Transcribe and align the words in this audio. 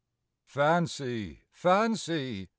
Fancy! 0.47 1.43
Fancy! 1.51 2.49